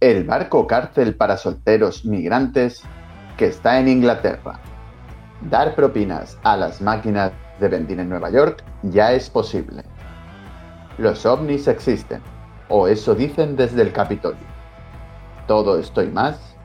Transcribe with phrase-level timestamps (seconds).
[0.00, 2.82] el barco cárcel para solteros migrantes
[3.36, 4.60] que está en Inglaterra.
[5.50, 9.84] Dar propinas a las máquinas de vending en Nueva York ya es posible.
[10.98, 12.22] Los ovnis existen,
[12.68, 14.46] o eso dicen desde el Capitolio.
[15.46, 16.56] Todo esto y más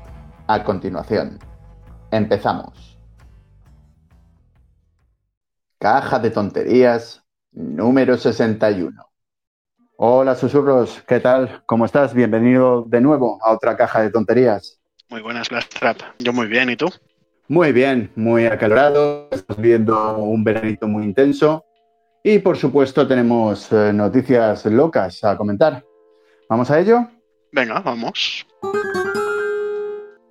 [0.47, 1.39] a continuación.
[2.11, 2.99] Empezamos.
[5.79, 9.10] Caja de tonterías número 61.
[10.03, 11.61] Hola susurros, ¿qué tal?
[11.67, 12.15] ¿Cómo estás?
[12.15, 14.81] Bienvenido de nuevo a otra caja de tonterías.
[15.11, 15.97] Muy buenas, Trap.
[16.17, 16.87] Yo muy bien, ¿y tú?
[17.47, 19.27] Muy bien, muy acalorado.
[19.29, 21.63] Estás viendo un veranito muy intenso.
[22.23, 25.85] Y por supuesto tenemos eh, noticias locas a comentar.
[26.49, 27.07] ¿Vamos a ello?
[27.51, 28.47] Venga, vamos.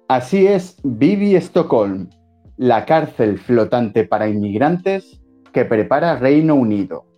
[0.08, 2.10] Así es, Vivi Stockholm,
[2.56, 5.20] la cárcel flotante para inmigrantes
[5.52, 7.09] que prepara Reino Unido.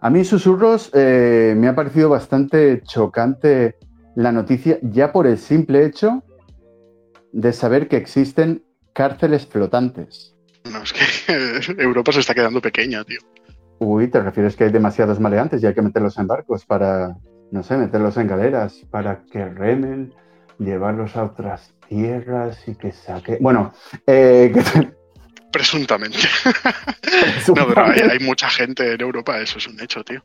[0.00, 3.76] A mí, susurros, eh, me ha parecido bastante chocante
[4.14, 6.22] la noticia ya por el simple hecho
[7.32, 10.34] de saber que existen cárceles flotantes.
[10.70, 13.20] No, es que Europa se está quedando pequeña, tío.
[13.78, 17.16] Uy, ¿te refieres que hay demasiados maleantes y hay que meterlos en barcos para,
[17.50, 20.14] no sé, meterlos en galeras, para que remen,
[20.58, 23.38] llevarlos a otras tierras y que saque...
[23.40, 23.74] Bueno,
[24.06, 24.52] eh,
[25.52, 26.18] Presuntamente.
[27.54, 30.22] no, pero hay, mucha gente en Europa, eso es un hecho, tío.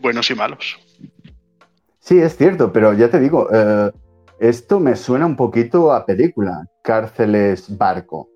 [0.00, 0.78] Buenos y malos.
[2.00, 3.90] Sí, es cierto, pero ya te digo, eh,
[4.40, 8.28] esto me suena un poquito a película, cárceles barco.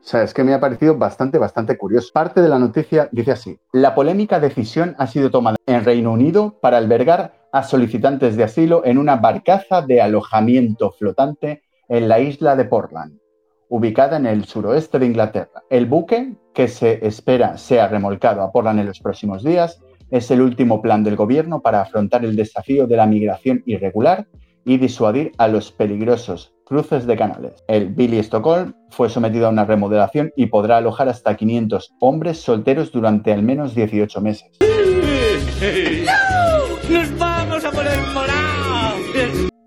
[0.00, 2.10] O sea, es que me ha parecido bastante, bastante curioso.
[2.12, 3.58] Parte de la noticia dice así.
[3.72, 8.82] La polémica decisión ha sido tomada en Reino Unido para albergar a solicitantes de asilo
[8.84, 13.23] en una barcaza de alojamiento flotante en la isla de Portland
[13.68, 15.62] ubicada en el suroeste de Inglaterra.
[15.70, 20.40] El buque, que se espera sea remolcado a Portland en los próximos días, es el
[20.40, 24.26] último plan del gobierno para afrontar el desafío de la migración irregular
[24.64, 27.64] y disuadir a los peligrosos cruces de canales.
[27.68, 32.90] El Billy Stockholm fue sometido a una remodelación y podrá alojar hasta 500 hombres solteros
[32.92, 34.58] durante al menos 18 meses.
[36.90, 37.94] ¡Nos vamos a poner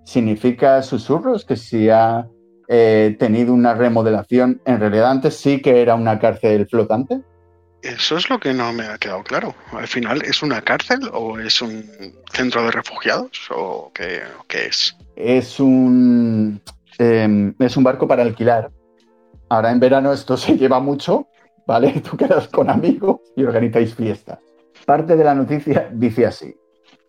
[0.03, 2.27] ¿Significa susurros que si ha
[2.67, 4.61] eh, tenido una remodelación.
[4.65, 7.21] En realidad antes sí que era una cárcel flotante.
[7.81, 9.55] Eso es lo que no me ha quedado claro.
[9.71, 11.85] Al final, ¿es una cárcel o es un
[12.33, 14.97] centro de refugiados o qué, es?
[15.15, 16.61] Es un,
[16.97, 18.71] em, es un barco para alquilar.
[19.49, 21.27] Ahora en verano esto se lleva mucho,
[21.65, 22.01] ¿vale?
[22.01, 24.39] Tú quedas con amigos y organizáis fiestas.
[24.85, 26.55] Parte de la noticia dice así.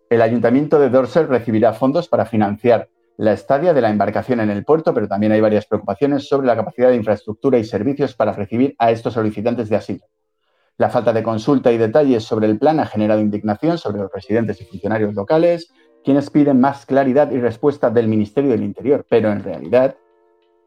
[0.09, 4.63] El ayuntamiento de Dorset recibirá fondos para financiar la estadia de la embarcación en el
[4.63, 8.75] puerto, pero también hay varias preocupaciones sobre la capacidad de infraestructura y servicios para recibir
[8.79, 10.05] a estos solicitantes de asilo.
[10.77, 14.61] La falta de consulta y detalles sobre el plan ha generado indignación sobre los residentes
[14.61, 15.69] y funcionarios locales,
[16.01, 19.97] quienes piden más claridad y respuesta del Ministerio del Interior, pero en realidad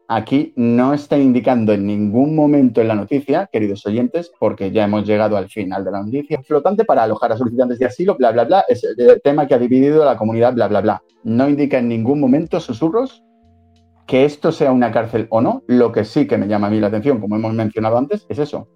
[0.07, 5.05] aquí no está indicando en ningún momento en la noticia, queridos oyentes, porque ya hemos
[5.05, 8.43] llegado al final de la noticia, flotante para alojar a solicitantes de asilo, bla, bla,
[8.43, 11.03] bla, es el tema que ha dividido la comunidad, bla, bla, bla.
[11.23, 13.23] No indica en ningún momento, susurros,
[14.05, 15.63] que esto sea una cárcel o no.
[15.67, 18.39] Lo que sí que me llama a mí la atención, como hemos mencionado antes, es
[18.39, 18.67] eso.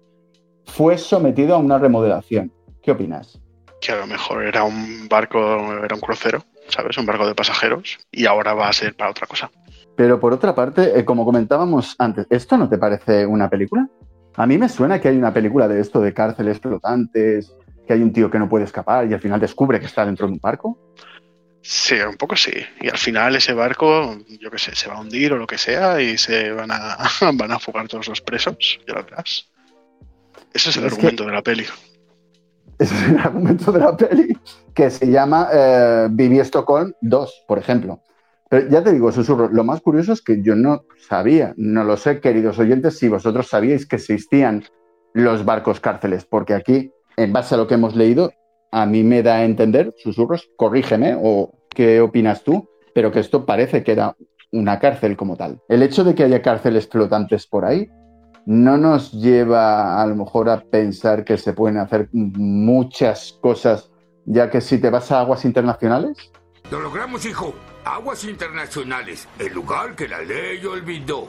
[0.64, 2.52] Fue sometido a una remodelación.
[2.82, 3.40] ¿Qué opinas?
[3.80, 5.38] Que a lo mejor era un barco,
[5.84, 6.96] era un crucero, ¿sabes?
[6.98, 9.50] Un barco de pasajeros y ahora va a ser para otra cosa.
[9.98, 13.88] Pero por otra parte, eh, como comentábamos antes, ¿esto no te parece una película?
[14.36, 17.52] A mí me suena que hay una película de esto, de cárceles flotantes,
[17.84, 20.28] que hay un tío que no puede escapar y al final descubre que está dentro
[20.28, 20.78] de un barco.
[21.62, 22.52] Sí, un poco sí.
[22.80, 25.58] Y al final ese barco, yo qué sé, se va a hundir o lo que
[25.58, 26.96] sea y se van a,
[27.34, 29.50] van a fugar todos los presos, ya lo verás.
[30.54, 31.64] Ese es el argumento de la peli.
[32.78, 34.38] Ese es el argumento de la peli,
[34.72, 38.00] que se llama eh, Vivi Stockholm 2, por ejemplo.
[38.48, 41.96] Pero ya te digo, susurro, lo más curioso es que yo no sabía, no lo
[41.96, 44.64] sé, queridos oyentes, si vosotros sabíais que existían
[45.12, 48.32] los barcos cárceles, porque aquí, en base a lo que hemos leído,
[48.72, 53.44] a mí me da a entender, susurros, corrígeme o qué opinas tú, pero que esto
[53.44, 54.16] parece que era
[54.50, 55.60] una cárcel como tal.
[55.68, 57.88] El hecho de que haya cárceles flotantes por ahí
[58.46, 63.90] no nos lleva a lo mejor a pensar que se pueden hacer muchas cosas,
[64.24, 66.32] ya que si te vas a aguas internacionales.
[66.70, 67.54] Lo logramos, hijo.
[67.88, 71.26] Aguas internacionales, el lugar que la ley olvidó.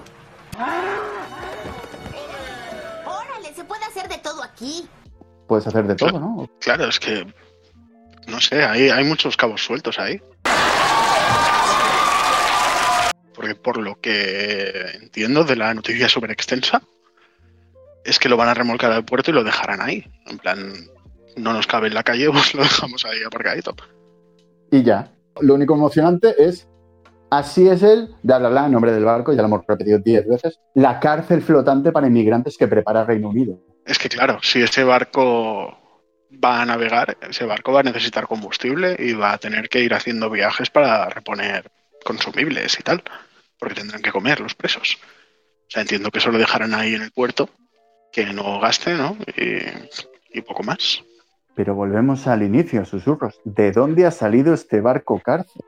[3.05, 3.53] ¡Órale!
[3.55, 4.85] Se puede hacer de todo aquí.
[5.47, 6.49] Puedes hacer de todo, ¿no?
[6.59, 7.25] Claro, es que.
[8.27, 10.21] No sé, hay, hay muchos cabos sueltos ahí.
[13.33, 16.81] Porque por lo que entiendo de la noticia súper extensa,
[18.03, 20.05] es que lo van a remolcar al puerto y lo dejarán ahí.
[20.25, 20.73] En plan,
[21.37, 23.77] no nos cabe en la calle, pues lo dejamos ahí aparcadito.
[24.71, 25.09] Y ya.
[25.41, 26.67] Lo único emocionante es
[27.31, 30.59] Así es el, bla, bla, bla, nombre del barco, ya lo hemos repetido diez veces,
[30.73, 33.59] la cárcel flotante para inmigrantes que prepara Reino Unido.
[33.85, 35.77] Es que claro, si ese barco
[36.43, 39.93] va a navegar, ese barco va a necesitar combustible y va a tener que ir
[39.93, 41.69] haciendo viajes para reponer
[42.03, 43.03] consumibles y tal,
[43.59, 44.97] porque tendrán que comer los presos.
[45.67, 47.49] O sea, entiendo que eso lo dejarán ahí en el puerto,
[48.11, 49.15] que no gaste, ¿no?
[50.33, 51.03] Y poco más.
[51.55, 53.39] Pero volvemos al inicio, susurros.
[53.43, 55.61] ¿De dónde ha salido este barco cárcel?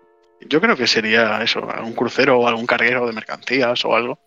[0.47, 4.19] Yo creo que sería eso, un crucero o algún carguero de mercancías o algo.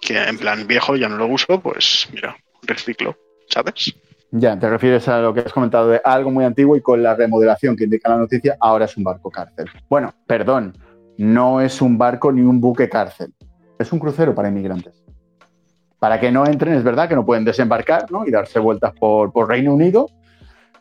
[0.00, 3.16] Que en plan viejo ya no lo uso, pues mira, reciclo,
[3.48, 3.94] ¿sabes?
[4.30, 7.14] Ya, te refieres a lo que has comentado de algo muy antiguo y con la
[7.14, 9.66] remodelación que indica la noticia, ahora es un barco cárcel.
[9.88, 10.76] Bueno, perdón,
[11.16, 13.32] no es un barco ni un buque cárcel,
[13.78, 15.02] es un crucero para inmigrantes.
[15.98, 18.26] Para que no entren, es verdad que no pueden desembarcar ¿no?
[18.26, 20.08] y darse vueltas por, por Reino Unido,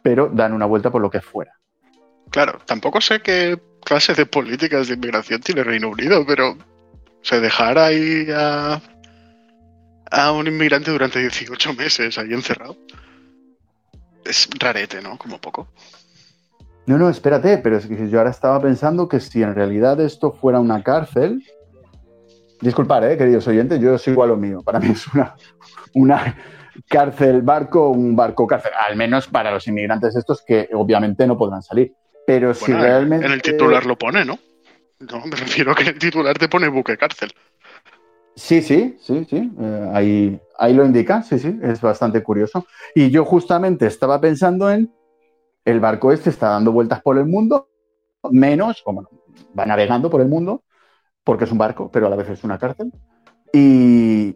[0.07, 1.51] pero dan una vuelta por lo que es fuera.
[2.29, 6.57] Claro, tampoco sé qué clase de políticas de inmigración tiene Reino Unido, pero
[7.23, 8.81] se dejar ahí a,
[10.11, 12.77] a un inmigrante durante 18 meses ahí encerrado
[14.23, 15.17] es rarete, ¿no?
[15.17, 15.67] Como poco.
[16.85, 20.31] No, no, espérate, pero es que yo ahora estaba pensando que si en realidad esto
[20.31, 21.43] fuera una cárcel.
[22.61, 24.61] Disculpad, eh, queridos oyentes, yo sigo a lo mío.
[24.63, 25.35] Para mí es una,
[25.93, 26.37] una
[26.87, 31.61] cárcel barco, un barco cárcel, al menos para los inmigrantes estos que obviamente no podrán
[31.61, 31.93] salir.
[32.25, 33.25] Pero si realmente.
[33.25, 34.37] En el titular lo pone, ¿no?
[34.99, 37.31] No, me refiero a que el titular te pone buque cárcel.
[38.35, 39.51] Sí, sí, sí, sí.
[39.59, 42.67] eh, ahí, ahí lo indica, sí, sí, es bastante curioso.
[42.93, 44.91] Y yo justamente estaba pensando en
[45.65, 47.69] el barco este está dando vueltas por el mundo,
[48.31, 49.09] menos, o bueno,
[49.57, 50.63] va navegando por el mundo,
[51.23, 52.93] porque es un barco, pero a la vez es una cárcel.
[53.51, 54.35] Y,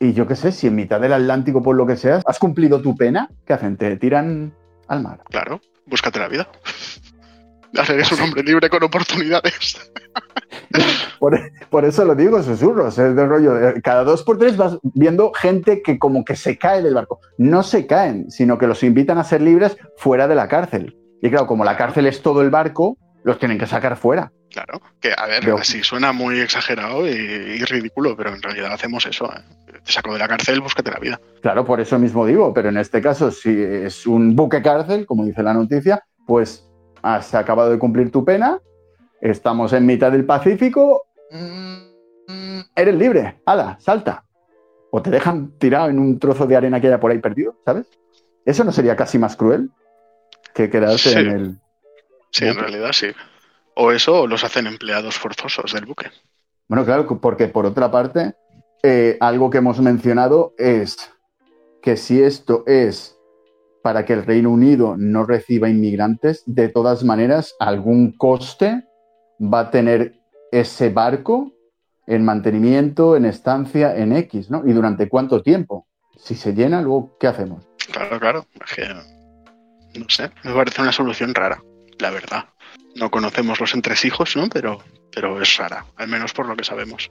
[0.00, 2.80] y yo qué sé, si en mitad del Atlántico, por lo que sea, has cumplido
[2.80, 3.76] tu pena, ¿qué hacen?
[3.76, 4.52] Te tiran
[4.88, 5.20] al mar.
[5.30, 6.48] Claro, búscate la vida.
[7.88, 9.92] Eres un hombre libre con oportunidades.
[11.18, 11.38] Por,
[11.68, 13.58] por eso lo digo, susurros, es de rollo.
[13.68, 17.20] eh, Cada dos por tres vas viendo gente que como que se cae del barco.
[17.38, 20.96] No se caen, sino que los invitan a ser libres fuera de la cárcel.
[21.20, 24.32] Y claro, como la cárcel es todo el barco, los tienen que sacar fuera.
[24.50, 28.72] Claro, que a ver, Pero- así suena muy exagerado y, y ridículo, pero en realidad
[28.72, 29.26] hacemos eso.
[29.32, 29.40] ¿eh?
[29.84, 31.20] Te saco de la cárcel, búscate la vida.
[31.40, 35.24] Claro, por eso mismo digo, pero en este caso, si es un buque cárcel, como
[35.24, 36.66] dice la noticia, pues
[37.02, 38.58] has acabado de cumplir tu pena,
[39.20, 44.24] estamos en mitad del Pacífico, mm, eres libre, ala, salta.
[44.90, 47.86] O te dejan tirado en un trozo de arena que haya por ahí perdido, ¿sabes?
[48.44, 49.70] ¿Eso no sería casi más cruel
[50.54, 51.18] que quedarse Sí.
[51.18, 51.58] en el...
[52.32, 53.06] Sí, en realidad sí.
[53.82, 56.10] O eso o los hacen empleados forzosos del buque.
[56.68, 58.34] Bueno, claro, porque por otra parte,
[58.82, 61.10] eh, algo que hemos mencionado es
[61.80, 63.16] que si esto es
[63.82, 68.84] para que el Reino Unido no reciba inmigrantes, de todas maneras, algún coste
[69.40, 70.20] va a tener
[70.52, 71.50] ese barco
[72.06, 74.62] en mantenimiento, en estancia, en X, ¿no?
[74.66, 75.86] ¿Y durante cuánto tiempo?
[76.18, 77.66] Si se llena, luego, ¿qué hacemos?
[77.90, 78.46] Claro, claro.
[78.62, 81.62] Es que, no sé, me parece una solución rara,
[81.98, 82.44] la verdad.
[82.96, 84.48] No conocemos los entresijos, ¿no?
[84.48, 84.82] Pero,
[85.12, 87.10] pero es rara, al menos por lo que sabemos.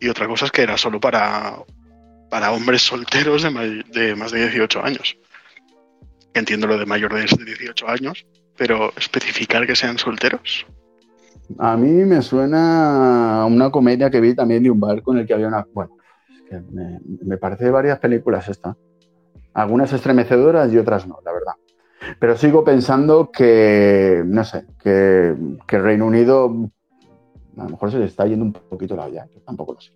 [0.00, 1.56] Y otra cosa es que era solo para,
[2.30, 5.16] para hombres solteros de, más de 18 años.
[6.34, 8.26] Entiendo lo de mayores de 18 años,
[8.56, 10.66] pero especificar que sean solteros.
[11.58, 15.26] A mí me suena a una comedia que vi también de un barco en el
[15.26, 15.66] que había una...
[15.74, 15.98] Bueno,
[16.30, 18.76] es que me, me parece varias películas esta.
[19.52, 21.52] Algunas estremecedoras y otras no, la verdad.
[22.18, 25.34] Pero sigo pensando que, no sé, que,
[25.68, 26.70] Reino Unido
[27.56, 29.26] a lo mejor se le está yendo un poquito la olla.
[29.44, 29.92] Tampoco lo sé.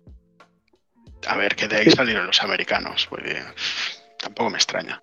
[1.27, 3.43] A ver, que de ahí salieron los americanos, bien,
[4.21, 5.01] tampoco me extraña.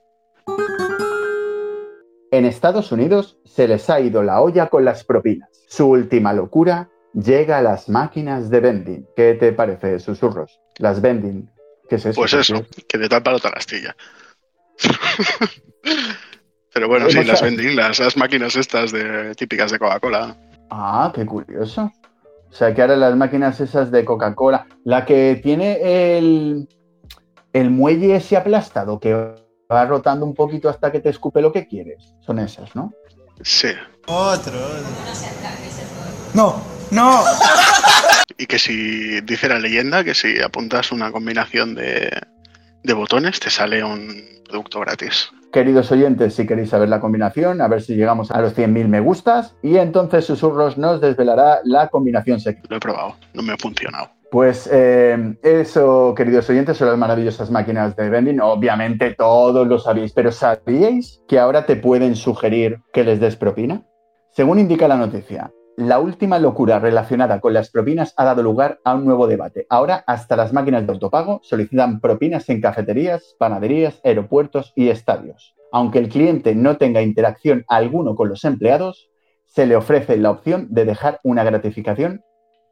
[2.30, 5.48] En Estados Unidos se les ha ido la olla con las propinas.
[5.68, 9.06] Su última locura llega a las máquinas de vending.
[9.14, 10.60] ¿Qué te parece, susurros?
[10.78, 11.48] Las vending.
[11.88, 12.20] ¿Qué es eso?
[12.20, 13.94] Pues eso, que de tal palo tal astilla.
[16.74, 20.36] Pero bueno, sí, las vending, las, las máquinas estas de, típicas de Coca-Cola.
[20.70, 21.90] Ah, qué curioso.
[22.50, 26.68] O sea, que ahora las máquinas esas de Coca-Cola, la que tiene el,
[27.52, 31.66] el muelle ese aplastado que va rotando un poquito hasta que te escupe lo que
[31.66, 32.92] quieres, son esas, ¿no?
[33.42, 33.68] Sí.
[34.06, 34.58] Otro.
[36.34, 37.24] No, no.
[38.36, 42.10] Y que si dice la leyenda que si apuntas una combinación de,
[42.82, 45.30] de botones te sale un producto gratis.
[45.54, 48.98] Queridos oyentes, si queréis saber la combinación, a ver si llegamos a los 100.000 me
[48.98, 52.66] gustas y entonces Susurros nos desvelará la combinación secreta.
[52.70, 54.10] Lo he probado, no me ha funcionado.
[54.32, 58.40] Pues eh, eso, queridos oyentes, son las maravillosas máquinas de vending.
[58.40, 63.82] Obviamente todos lo sabéis, pero ¿sabíais que ahora te pueden sugerir que les des propina?
[64.32, 68.94] Según indica la noticia, La última locura relacionada con las propinas ha dado lugar a
[68.94, 69.66] un nuevo debate.
[69.68, 75.56] Ahora hasta las máquinas de autopago solicitan propinas en cafeterías, panaderías, aeropuertos y estadios.
[75.72, 79.10] Aunque el cliente no tenga interacción alguno con los empleados,
[79.46, 82.22] se le ofrece la opción de dejar una gratificación,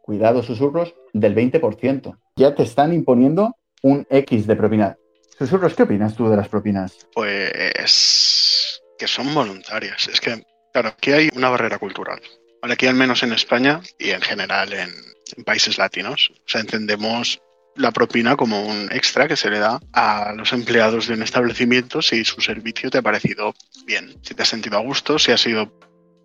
[0.02, 2.18] cuidado susurros, del 20%.
[2.36, 4.96] Ya te están imponiendo un X de propina.
[5.36, 7.08] Susurros, ¿qué opinas tú de las propinas?
[7.14, 10.06] Pues que son voluntarias.
[10.06, 12.20] Es que, claro, aquí hay una barrera cultural.
[12.62, 14.90] Aquí al menos en España y en general en,
[15.36, 17.40] en países latinos, o sea, entendemos
[17.76, 22.02] la propina como un extra que se le da a los empleados de un establecimiento
[22.02, 23.54] si su servicio te ha parecido
[23.86, 25.72] bien, si te has sentido a gusto, si ha sido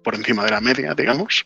[0.03, 1.45] por encima de la media, digamos.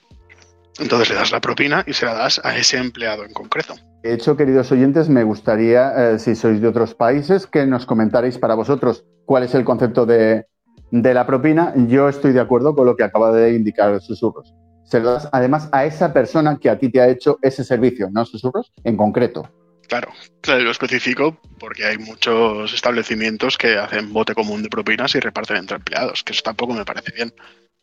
[0.80, 3.76] Entonces le das la propina y se la das a ese empleado en concreto.
[4.04, 8.38] De hecho, queridos oyentes, me gustaría, eh, si sois de otros países, que nos comentarais
[8.40, 10.46] para vosotros cuál es el concepto de,
[10.92, 11.74] de la propina.
[11.76, 14.54] Yo estoy de acuerdo con lo que acaba de indicar Susurros.
[14.84, 18.10] Se lo das además a esa persona que a ti te ha hecho ese servicio,
[18.12, 18.72] ¿no, Susurros?
[18.84, 19.50] En concreto.
[19.88, 20.10] Claro,
[20.40, 25.58] claro, lo especifico porque hay muchos establecimientos que hacen bote común de propinas y reparten
[25.58, 27.34] entre empleados, que eso tampoco me parece bien.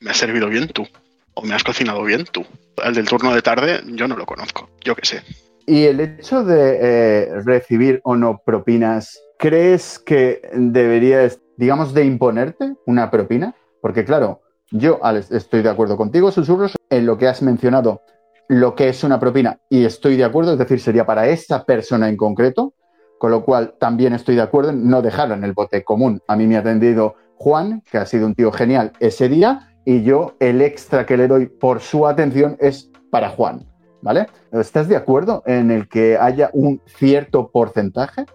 [0.01, 0.87] ¿Me has servido bien tú?
[1.35, 2.47] ¿O me has cocinado bien tú?
[2.83, 5.23] El del turno de tarde yo no lo conozco, yo qué sé.
[5.67, 12.73] Y el hecho de eh, recibir o no propinas, ¿crees que deberías, digamos, de imponerte
[12.87, 13.55] una propina?
[13.83, 18.03] Porque claro, yo Alex, estoy de acuerdo contigo, Susurros, en lo que has mencionado,
[18.49, 22.09] lo que es una propina, y estoy de acuerdo, es decir, sería para esa persona
[22.09, 22.75] en concreto,
[23.19, 26.21] con lo cual también estoy de acuerdo en no dejarlo en el bote común.
[26.29, 30.03] A mí me ha atendido Juan, que ha sido un tío genial ese día, y
[30.03, 33.67] yo el extra que le doy por su atención es para Juan.
[34.01, 34.29] ¿Vale?
[34.53, 38.27] ¿Estás de acuerdo en el que haya un cierto porcentaje?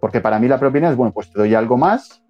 [0.00, 2.23] Porque para mí la propina es, bueno, pues te doy algo más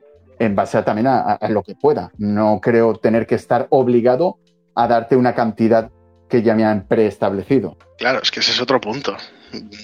[0.44, 2.10] en base a, también a, a lo que pueda.
[2.18, 4.38] No creo tener que estar obligado
[4.74, 5.90] a darte una cantidad
[6.28, 7.76] que ya me han preestablecido.
[7.98, 9.16] Claro, es que ese es otro punto.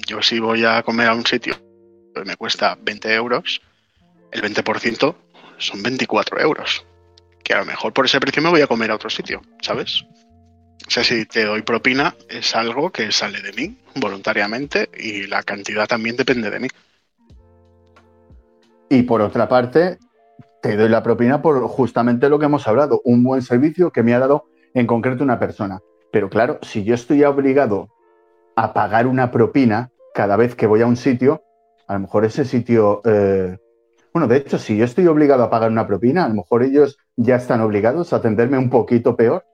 [0.07, 1.55] Yo si voy a comer a un sitio
[2.15, 3.61] que me cuesta 20 euros,
[4.33, 5.15] el 20%
[5.59, 6.85] son 24 euros.
[7.45, 10.05] Que a lo mejor por ese precio me voy a comer a otro sitio, ¿sabes?
[10.87, 15.43] O sea, si te doy propina, es algo que sale de mí voluntariamente y la
[15.43, 16.69] cantidad también depende de mí.
[18.89, 19.99] Y por otra parte,
[20.63, 24.15] te doy la propina por justamente lo que hemos hablado, un buen servicio que me
[24.15, 25.81] ha dado en concreto una persona.
[26.13, 27.89] Pero claro, si yo estoy obligado
[28.57, 31.43] a pagar una propina cada vez que voy a un sitio,
[31.87, 33.01] a lo mejor ese sitio...
[33.05, 33.57] eh,
[34.13, 36.99] Bueno, de hecho, si yo estoy obligado a pagar una propina, a lo mejor ellos
[37.17, 39.45] ya están obligados a atenderme un poquito peor.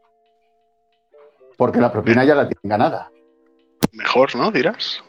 [1.56, 3.10] Porque la propina ya la tienen ganada.
[3.92, 4.50] Mejor, ¿no?
[4.50, 5.02] Dirás.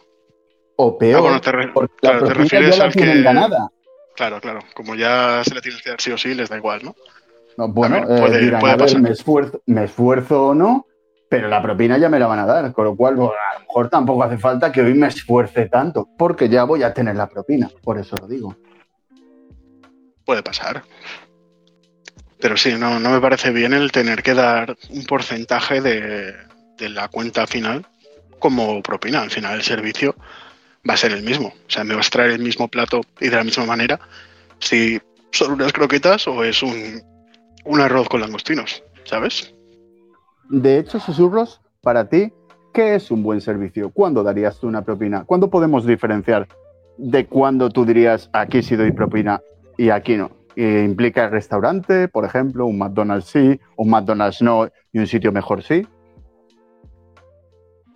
[0.78, 2.94] O peor, Ah, bueno, te re- porque claro, la te propina refieres ya la al
[2.94, 3.68] tienen que- ganada.
[4.18, 4.60] Claro, claro.
[4.74, 6.96] Como ya se le tienes que dar sí o sí, les da igual, ¿no?
[7.58, 9.02] No, bueno, eh, puede- dirán, puede a ver, pasar.
[9.02, 10.86] me esfuerzo, me esfuerzo o no,
[11.30, 13.60] pero la propina ya me la van a dar, con lo cual pues, a lo
[13.62, 17.28] mejor tampoco hace falta que hoy me esfuerce tanto, porque ya voy a tener la
[17.30, 18.56] propina, por eso lo digo.
[20.26, 20.84] Puede pasar.
[22.40, 26.34] Pero sí, no, no me parece bien el tener que dar un porcentaje de,
[26.78, 27.86] de la cuenta final
[28.40, 29.22] como propina.
[29.22, 30.16] Al final el servicio
[30.88, 31.50] va a ser el mismo.
[31.50, 34.00] O sea, me vas a traer el mismo plato y de la misma manera
[34.60, 35.00] si
[35.32, 37.02] son unas croquetas o es un,
[37.66, 39.54] un arroz con langostinos, ¿sabes?
[40.50, 42.32] De hecho, susurros, para ti,
[42.74, 43.90] ¿qué es un buen servicio?
[43.90, 45.26] ¿Cuándo darías tú una propina?
[45.26, 46.48] ¿Cuándo podemos diferenciar
[46.98, 49.42] de cuándo tú dirías aquí sí doy propina
[49.78, 50.32] y aquí no?
[50.56, 55.62] ¿Implica el restaurante, por ejemplo, un McDonald's sí, un McDonald's no y un sitio mejor
[55.62, 55.86] sí?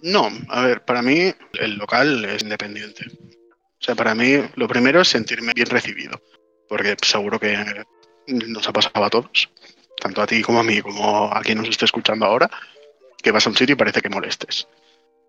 [0.01, 3.05] No, a ver, para mí el local es independiente.
[3.07, 6.21] O sea, para mí lo primero es sentirme bien recibido,
[6.67, 7.83] porque seguro que
[8.27, 9.49] nos ha pasado a todos,
[9.99, 12.49] tanto a ti como a mí, como a quien nos esté escuchando ahora,
[13.21, 14.67] que vas a un sitio y parece que molestes.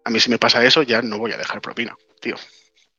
[0.04, 2.36] A mí si me pasa eso ya no voy a dejar propina, tío.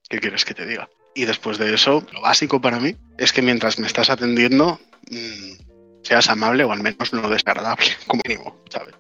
[0.10, 0.90] ¿Qué quieres que te diga?
[1.16, 5.54] Y después de eso, lo básico para mí es que mientras me estás atendiendo, mmm,
[6.04, 8.96] seas amable o al menos no desagradable, como mínimo, ¿sabes?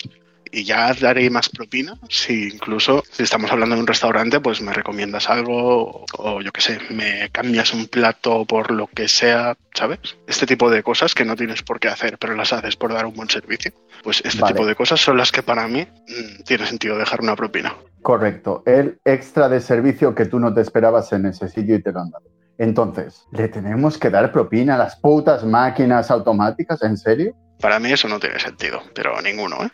[0.53, 4.71] Y ya daré más propina si incluso si estamos hablando de un restaurante pues me
[4.71, 9.99] recomiendas algo o, yo qué sé me cambias un plato por lo que sea sabes
[10.27, 13.07] este tipo de cosas que no tienes por qué hacer pero las haces por dar
[13.07, 13.71] un buen servicio
[14.03, 14.53] pues este Vale.
[14.53, 18.63] tipo de cosas son las que para mí mm, tiene sentido dejar una propina Correcto,
[18.65, 22.01] el extra de servicio que tú no te esperabas en ese sitio y te lo
[22.01, 22.25] han dado.
[22.57, 26.83] Entonces, ¿le tenemos que dar propina a las putas máquinas automáticas?
[26.83, 27.33] ¿En serio?
[27.63, 29.69] para mí eso no tiene sentido pero ninguno ¿eh?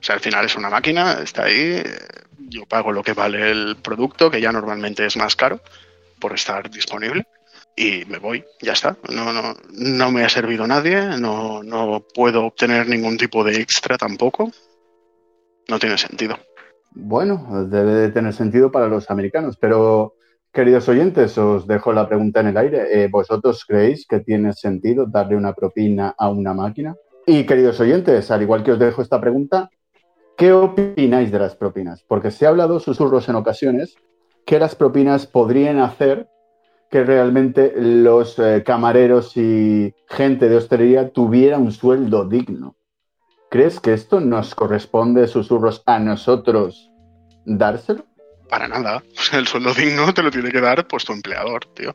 [0.00, 1.82] O sea al final es una máquina está ahí
[2.38, 5.60] yo pago lo que vale el producto que ya normalmente es más caro
[6.20, 7.26] por estar disponible
[7.78, 8.96] y me voy, ya está.
[9.14, 13.96] No, no, no me ha servido nadie, no, no puedo obtener ningún tipo de extra
[13.96, 14.50] tampoco.
[15.68, 16.36] No tiene sentido.
[16.90, 20.14] Bueno, debe de tener sentido para los americanos, pero
[20.52, 23.04] queridos oyentes, os dejo la pregunta en el aire.
[23.04, 26.96] Eh, ¿Vosotros creéis que tiene sentido darle una propina a una máquina?
[27.26, 29.70] Y queridos oyentes, al igual que os dejo esta pregunta,
[30.38, 32.02] ¿qué opináis de las propinas?
[32.04, 33.96] Porque se ha hablado susurros en ocasiones
[34.46, 36.28] que las propinas podrían hacer
[36.90, 42.76] que realmente los eh, camareros y gente de hostelería tuviera un sueldo digno.
[43.50, 46.90] ¿Crees que esto nos corresponde, susurros, a nosotros
[47.44, 48.06] dárselo?
[48.48, 49.02] Para nada.
[49.32, 51.94] El sueldo digno te lo tiene que dar pues tu empleador, tío.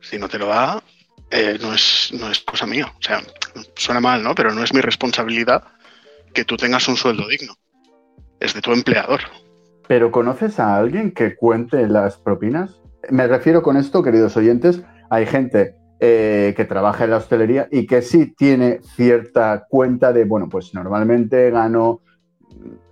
[0.00, 0.82] Si no te lo da,
[1.30, 2.90] eh, no, es, no es cosa mía.
[2.98, 3.20] O sea,
[3.74, 4.34] suena mal, ¿no?
[4.34, 5.64] Pero no es mi responsabilidad
[6.38, 7.54] que tú tengas un sueldo digno.
[8.38, 9.22] Es de tu empleador.
[9.88, 12.80] ¿Pero conoces a alguien que cuente las propinas?
[13.10, 14.80] Me refiero con esto, queridos oyentes,
[15.10, 20.26] hay gente eh, que trabaja en la hostelería y que sí tiene cierta cuenta de,
[20.26, 22.02] bueno, pues normalmente gano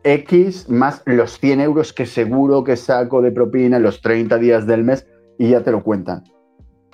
[0.02, 4.66] X más los 100 euros que seguro que saco de propina en los 30 días
[4.66, 5.06] del mes
[5.38, 6.24] y ya te lo cuentan.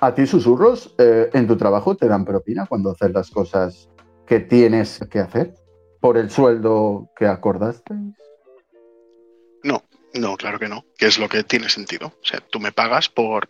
[0.03, 3.89] ¿A ti susurros eh, en tu trabajo te dan propina cuando haces las cosas
[4.27, 5.62] que tienes que hacer?
[6.03, 7.95] ¿Por el sueldo que acordaste?
[9.63, 10.85] No, no, claro que no.
[10.99, 12.09] Que es lo que tiene sentido.
[12.09, 13.49] O sea, tú me pagas por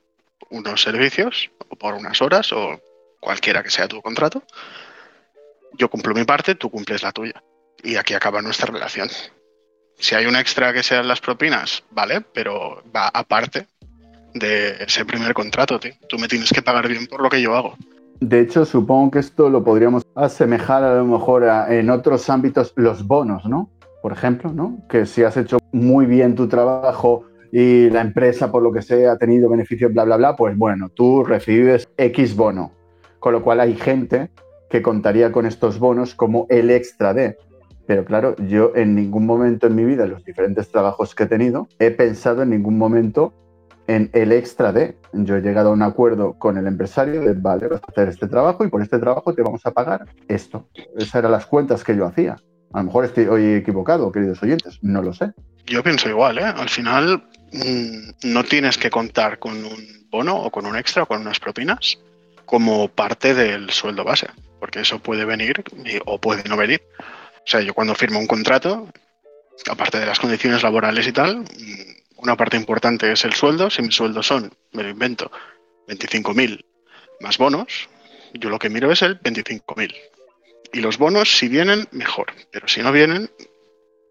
[0.51, 2.79] unos servicios o por unas horas o
[3.21, 4.43] cualquiera que sea tu contrato.
[5.79, 7.43] Yo cumplo mi parte, tú cumples la tuya.
[7.83, 9.09] Y aquí acaba nuestra relación.
[9.99, 13.67] Si hay un extra que sean las propinas, vale, pero va aparte
[14.35, 15.81] de ese primer contrato.
[15.81, 15.95] Tío.
[16.07, 17.79] Tú me tienes que pagar bien por lo que yo hago.
[18.23, 23.05] De hecho, supongo que esto lo podríamos asemejar a lo mejor en otros ámbitos, los
[23.05, 23.69] bonos, ¿no?
[24.01, 24.79] Por ejemplo, ¿no?
[24.89, 29.11] Que si has hecho muy bien tu trabajo y la empresa, por lo que sea,
[29.11, 32.71] ha tenido beneficios, bla, bla, bla, pues bueno, tú recibes X bono.
[33.19, 34.31] Con lo cual hay gente
[34.71, 37.37] que contaría con estos bonos como el extra de.
[37.89, 41.27] Pero claro, yo en ningún momento en mi vida, en los diferentes trabajos que he
[41.27, 43.35] tenido, he pensado en ningún momento
[43.87, 44.97] en el extra de.
[45.13, 48.27] Yo he llegado a un acuerdo con el empresario de, vale, vas a hacer este
[48.27, 50.69] trabajo y por este trabajo te vamos a pagar esto.
[50.97, 52.37] Esas eran las cuentas que yo hacía.
[52.73, 55.33] A lo mejor estoy hoy equivocado, queridos oyentes, no lo sé.
[55.67, 56.45] Yo pienso igual, ¿eh?
[56.45, 61.07] Al final mm, no tienes que contar con un bono o con un extra o
[61.07, 61.99] con unas propinas
[62.45, 65.63] como parte del sueldo base, porque eso puede venir
[66.07, 66.83] o puede no venir.
[66.99, 68.89] O sea, yo cuando firmo un contrato,
[69.71, 71.92] aparte de las condiciones laborales y tal, mm,
[72.23, 73.69] una parte importante es el sueldo.
[73.69, 75.31] Si mis sueldos son, me lo invento,
[75.89, 76.65] 25.000
[77.21, 77.89] más bonos,
[78.35, 79.95] yo lo que miro es el 25.000.
[80.73, 82.33] Y los bonos, si vienen, mejor.
[82.51, 83.31] Pero si no vienen,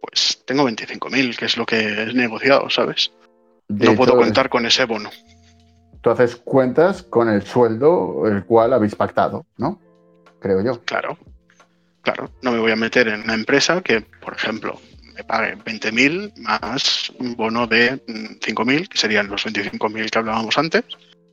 [0.01, 3.11] pues tengo 25.000, que es lo que he negociado, ¿sabes?
[3.67, 5.09] no puedo contar con ese bono.
[6.01, 9.79] Tú haces cuentas con el sueldo el cual habéis pactado, ¿no?
[10.39, 10.81] Creo yo.
[10.83, 11.17] Claro,
[12.01, 12.31] claro.
[12.41, 14.79] No me voy a meter en una empresa que, por ejemplo,
[15.15, 20.83] me pague 20.000 más un bono de 5.000, que serían los 25.000 que hablábamos antes,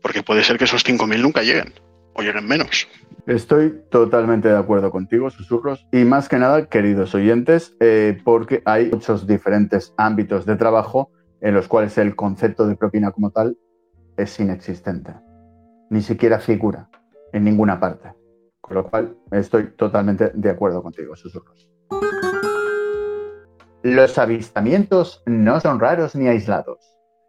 [0.02, 1.72] porque puede ser que esos 5.000 nunca lleguen
[2.14, 2.88] o lleguen menos.
[3.26, 5.86] Estoy totalmente de acuerdo contigo, susurros.
[5.92, 11.10] Y más que nada, queridos oyentes, eh, porque hay muchos diferentes ámbitos de trabajo
[11.40, 13.56] en los cuales el concepto de propina como tal
[14.16, 15.12] es inexistente.
[15.90, 16.88] Ni siquiera figura
[17.32, 18.12] en ninguna parte.
[18.60, 21.68] Con lo cual, estoy totalmente de acuerdo contigo, susurros.
[23.94, 26.78] Los avistamientos no son raros ni aislados.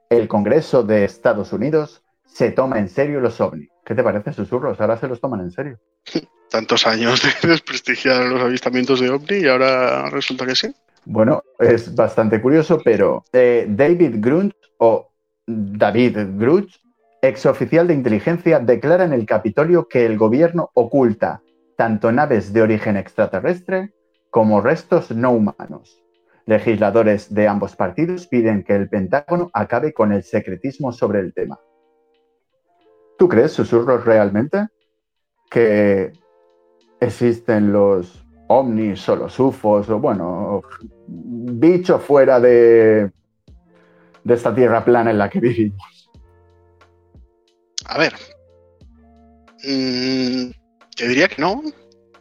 [0.09, 3.69] El Congreso de Estados Unidos se toma en serio los ovnis.
[3.85, 4.81] ¿Qué te parece, susurros?
[4.81, 5.79] Ahora se los toman en serio.
[6.49, 10.75] Tantos años de desprestigiar los avistamientos de ovni y ahora resulta que sí.
[11.05, 15.13] Bueno, es bastante curioso, pero eh, David Grunt o
[15.47, 16.71] David Grunt,
[17.21, 21.41] exoficial de inteligencia, declara en el Capitolio que el gobierno oculta
[21.77, 23.93] tanto naves de origen extraterrestre
[24.29, 26.03] como restos no humanos.
[26.49, 31.59] Legisladores de ambos partidos piden que el Pentágono acabe con el secretismo sobre el tema.
[33.19, 34.67] ¿Tú crees, susurros, realmente
[35.51, 36.11] que
[36.99, 40.63] existen los ovnis o los UFOs o, bueno,
[41.05, 43.11] bichos fuera de,
[44.23, 46.09] de esta tierra plana en la que vivimos?
[47.85, 48.13] A ver,
[49.63, 50.49] mm,
[50.97, 51.61] te diría que no,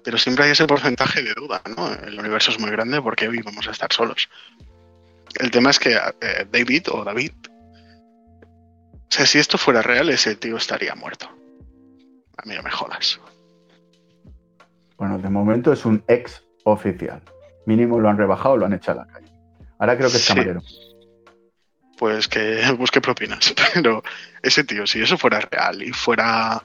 [0.09, 1.93] pero siempre hay ese porcentaje de duda, ¿no?
[1.93, 4.31] El universo es muy grande porque hoy vamos a estar solos.
[5.39, 10.35] El tema es que eh, David o David o sea, si esto fuera real, ese
[10.35, 11.29] tío estaría muerto.
[12.39, 13.21] A mí no me jodas.
[14.97, 17.21] Bueno, de momento es un ex oficial.
[17.67, 19.31] Mínimo lo han rebajado, lo han echado a la calle.
[19.79, 20.63] Ahora creo que es camarero.
[21.99, 23.55] Pues que busque propinas.
[23.75, 24.03] Pero
[24.41, 26.65] ese tío, si eso fuera real y fuera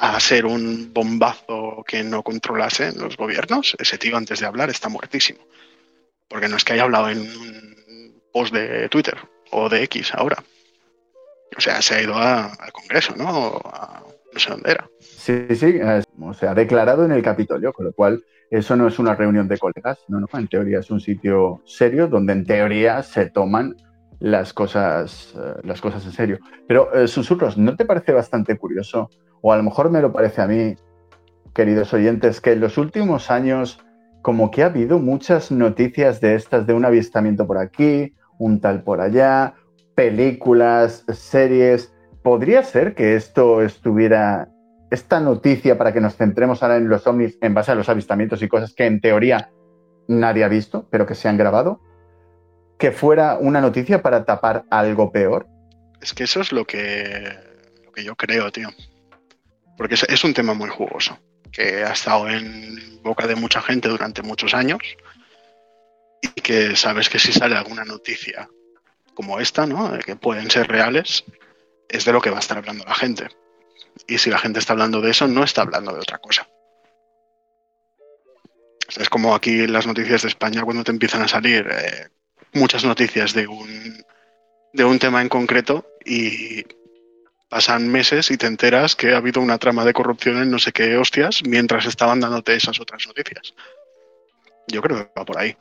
[0.00, 4.88] a ser un bombazo que no controlase los gobiernos, ese tío antes de hablar está
[4.88, 5.40] muertísimo.
[6.26, 9.18] Porque no es que haya hablado en un post de Twitter
[9.50, 10.42] o de X ahora.
[11.54, 13.60] O sea, se ha ido al Congreso, ¿no?
[14.32, 14.88] No sé dónde era.
[15.00, 18.98] Sí, sí, eh, o sea, declarado en el Capitolio, con lo cual eso no es
[18.98, 23.02] una reunión de colegas, no, no, en teoría es un sitio serio donde en teoría
[23.02, 23.76] se toman
[24.18, 26.38] las cosas, eh, las cosas en serio.
[26.66, 29.10] Pero, eh, susurros, ¿no te parece bastante curioso?
[29.42, 30.76] O a lo mejor me lo parece a mí,
[31.54, 33.84] queridos oyentes, que en los últimos años
[34.22, 38.82] como que ha habido muchas noticias de estas, de un avistamiento por aquí, un tal
[38.82, 39.54] por allá,
[39.94, 41.92] películas, series.
[42.22, 44.48] ¿Podría ser que esto estuviera,
[44.90, 48.42] esta noticia para que nos centremos ahora en los ovnis en base a los avistamientos
[48.42, 49.50] y cosas que en teoría
[50.06, 51.80] nadie ha visto, pero que se han grabado,
[52.78, 55.46] que fuera una noticia para tapar algo peor?
[56.02, 57.30] Es que eso es lo que,
[57.84, 58.68] lo que yo creo, tío.
[59.80, 61.18] Porque es, un tema muy jugoso,
[61.50, 64.78] que ha estado en boca de mucha gente durante muchos años
[66.20, 68.46] y que sabes que si sale alguna noticia
[69.14, 69.98] como esta, ¿no?
[70.00, 71.24] Que pueden ser reales,
[71.88, 73.28] es de lo que va a estar hablando la gente.
[74.06, 76.46] Y si la gente está hablando de eso, no está hablando de otra cosa.
[78.98, 82.08] Es como aquí en las noticias de España cuando te empiezan a salir eh,
[82.52, 84.04] muchas noticias de un,
[84.74, 86.66] de un tema en concreto y
[87.50, 90.72] pasan meses y te enteras que ha habido una trama de corrupción en no sé
[90.72, 93.54] qué hostias mientras estaban dándote esas otras noticias.
[94.68, 95.56] Yo creo que va por ahí.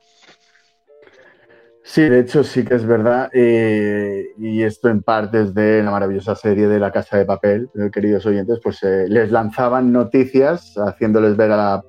[1.84, 5.90] Sí, de hecho sí que es verdad, eh, y esto en parte es de la
[5.90, 10.76] maravillosa serie de La Casa de Papel, eh, queridos oyentes, pues eh, les lanzaban noticias
[10.78, 11.82] haciéndoles ver a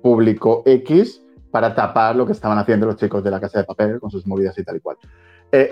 [0.00, 3.98] público X para tapar lo que estaban haciendo los chicos de La Casa de Papel
[3.98, 4.96] con sus movidas y tal y cual.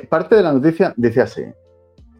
[0.08, 1.44] Parte de la noticia dice así,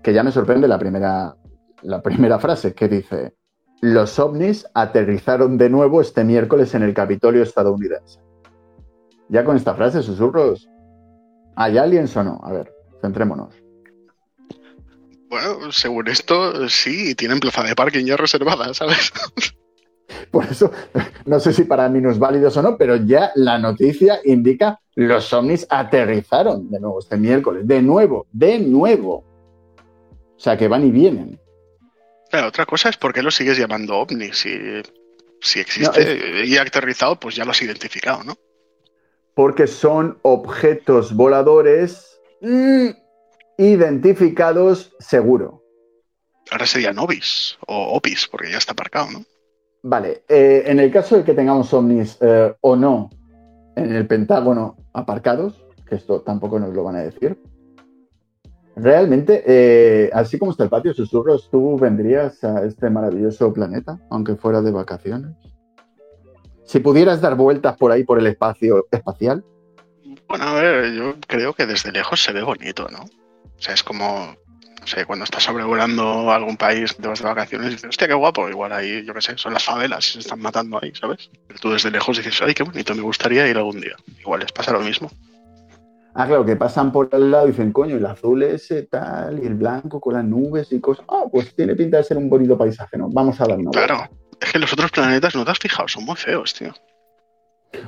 [0.04, 1.34] que ya me sorprende la primera,
[1.82, 3.34] la primera frase, que dice,
[3.80, 8.20] los ovnis aterrizaron de nuevo este miércoles en el Capitolio estadounidense.
[9.28, 10.68] Ya con esta frase, susurros,
[11.56, 12.38] ¿Hay aliens o no?
[12.44, 13.54] A ver, centrémonos.
[15.28, 19.10] Bueno, según esto, sí, tienen plaza de parking ya reservada, ¿sabes?
[20.30, 20.70] Por eso,
[21.24, 26.70] no sé si para minusválidos o no, pero ya la noticia indica los ovnis aterrizaron
[26.70, 27.66] de nuevo este miércoles.
[27.66, 29.24] De nuevo, de nuevo.
[30.36, 31.40] O sea, que van y vienen.
[32.36, 34.30] Claro, otra cosa es por qué lo sigues llamando ovni.
[34.30, 34.50] Si,
[35.40, 38.36] si existe y ha aterrizado, pues ya lo has identificado, ¿no?
[39.34, 42.88] Porque son objetos voladores mm,
[43.56, 45.62] identificados seguro.
[46.50, 49.24] Ahora sería Novis o Opis, porque ya está aparcado, ¿no?
[49.82, 53.08] Vale, eh, en el caso de que tengamos ovnis eh, o no
[53.76, 57.38] en el Pentágono aparcados, que esto tampoco nos lo van a decir,
[58.76, 64.36] realmente, eh, así como está el patio susurros, ¿tú vendrías a este maravilloso planeta, aunque
[64.36, 65.34] fuera de vacaciones?
[66.64, 69.44] Si pudieras dar vueltas por ahí por el espacio espacial.
[70.28, 73.00] Bueno, a ver, yo creo que desde lejos se ve bonito, ¿no?
[73.00, 74.34] O sea, es como,
[74.80, 78.14] no sé, cuando estás sobrevolando algún país, te vas de vacaciones y dices, hostia, qué
[78.14, 81.30] guapo, igual ahí, yo qué sé, son las favelas y se están matando ahí, ¿sabes?
[81.46, 83.96] Pero tú desde lejos dices, ay, qué bonito, me gustaría ir algún día.
[84.20, 85.10] Igual les pasa lo mismo.
[86.18, 89.46] Ah, claro, que pasan por al lado y dicen, coño, el azul ese tal, y
[89.46, 91.04] el blanco con las nubes y cosas.
[91.10, 93.10] Ah, pues tiene pinta de ser un bonito paisaje, ¿no?
[93.10, 94.08] Vamos a dar una Claro,
[94.40, 96.72] es que los otros planetas, no te has fijado, son muy feos, tío.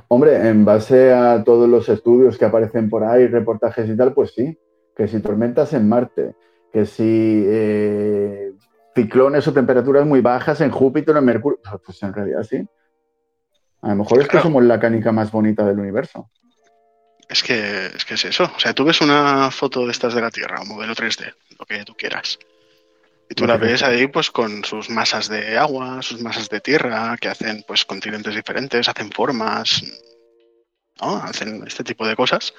[0.09, 4.35] Hombre, en base a todos los estudios que aparecen por ahí, reportajes y tal, pues
[4.35, 4.59] sí.
[4.95, 6.35] Que si tormentas en Marte,
[6.71, 8.53] que si eh,
[8.95, 12.63] ciclones o temperaturas muy bajas en Júpiter o en Mercurio, pues en realidad sí.
[13.81, 16.29] A lo mejor es que somos la canica más bonita del universo.
[17.29, 18.51] Es que, es que es eso.
[18.57, 21.67] O sea, tú ves una foto de estas de la Tierra, un modelo 3D, lo
[21.67, 22.39] que tú quieras.
[23.31, 27.15] Y tú la ves ahí pues con sus masas de agua, sus masas de tierra,
[27.21, 29.85] que hacen pues continentes diferentes, hacen formas,
[31.01, 31.17] ¿no?
[31.17, 32.55] Hacen este tipo de cosas.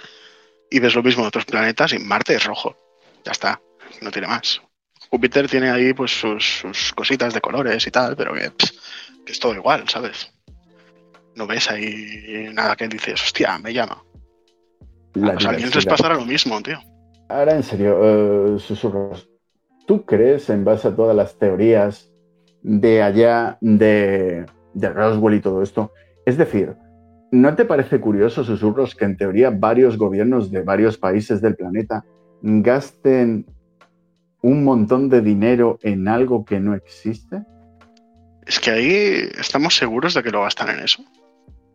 [0.70, 2.78] Y ves lo mismo en otros planetas y Marte es rojo.
[3.26, 3.60] Ya está,
[4.02, 4.62] no tiene más.
[5.10, 8.80] Júpiter tiene ahí pues sus, sus cositas de colores y tal, pero que, pss,
[9.26, 10.32] que es todo igual, ¿sabes?
[11.34, 14.04] No ves ahí nada que dices, hostia, me llama.
[15.14, 16.80] La A los aliens pasará lo mismo, tío.
[17.30, 19.30] Ahora, en serio, eh, susurros.
[19.86, 22.12] ¿Tú crees, en base a todas las teorías
[22.62, 25.92] de allá, de, de Roswell y todo esto?
[26.26, 26.76] Es decir,
[27.32, 32.06] ¿no te parece curioso, susurros, que en teoría varios gobiernos de varios países del planeta
[32.42, 33.46] gasten
[34.42, 37.44] un montón de dinero en algo que no existe?
[38.46, 41.04] Es que ahí estamos seguros de que lo gastan en eso.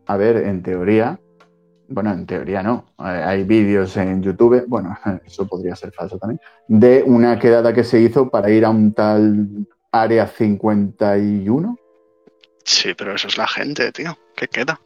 [0.07, 1.19] A ver, en teoría,
[1.87, 2.85] bueno, en teoría no.
[2.99, 7.83] Eh, Hay vídeos en YouTube, bueno, eso podría ser falso también, de una quedada que
[7.83, 11.77] se hizo para ir a un tal área 51.
[12.63, 14.17] Sí, pero eso es la gente, tío.
[14.35, 14.79] ¿Qué queda?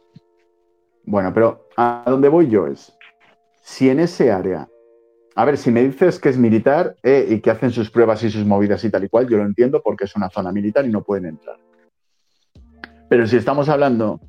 [1.04, 2.92] Bueno, pero a dónde voy yo es,
[3.62, 4.68] si en ese área,
[5.34, 8.30] a ver, si me dices que es militar eh, y que hacen sus pruebas y
[8.30, 10.90] sus movidas y tal y cual, yo lo entiendo porque es una zona militar y
[10.90, 11.56] no pueden entrar.
[13.08, 14.20] Pero si estamos hablando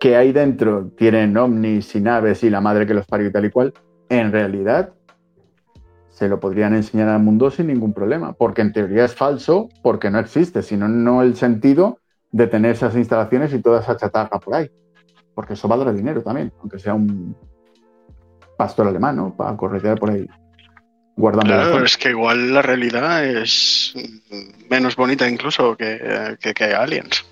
[0.00, 3.44] que ahí dentro tienen ovnis y naves y la madre que los parió y tal
[3.44, 3.74] y cual,
[4.08, 4.94] en realidad
[6.08, 10.10] se lo podrían enseñar al mundo sin ningún problema, porque en teoría es falso, porque
[10.10, 11.98] no existe, sino no el sentido
[12.32, 14.70] de tener esas instalaciones y toda esa chatarra por ahí,
[15.34, 17.36] porque eso valdrá dinero también, aunque sea un
[18.56, 19.36] pastor alemán, ¿no?
[19.36, 20.26] Para corretear por ahí.
[21.16, 23.94] Guardando la Claro, es que igual la realidad es
[24.70, 27.29] menos bonita incluso que, que, que Aliens.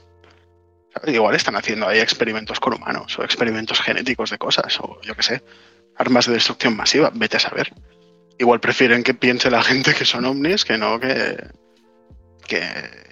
[1.07, 5.23] Igual están haciendo ahí experimentos con humanos o experimentos genéticos de cosas o yo qué
[5.23, 5.43] sé,
[5.97, 7.73] armas de destrucción masiva, vete a saber.
[8.39, 11.37] Igual prefieren que piense la gente que son ovnis que no que,
[12.47, 12.61] que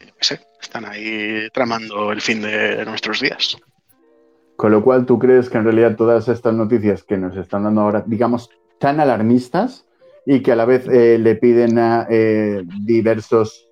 [0.07, 3.57] yo qué sé, están ahí tramando el fin de nuestros días.
[4.57, 7.83] Con lo cual, ¿tú crees que en realidad todas estas noticias que nos están dando
[7.83, 9.85] ahora, digamos, tan alarmistas
[10.25, 13.66] y que a la vez eh, le piden a eh, diversos